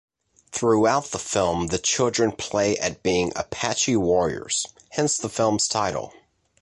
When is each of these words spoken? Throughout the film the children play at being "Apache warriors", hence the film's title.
Throughout 0.51 1.11
the 1.11 1.19
film 1.19 1.67
the 1.67 1.77
children 1.77 2.31
play 2.31 2.75
at 2.75 3.03
being 3.03 3.31
"Apache 3.35 3.97
warriors", 3.97 4.65
hence 4.93 5.15
the 5.19 5.29
film's 5.29 5.67
title. 5.67 6.11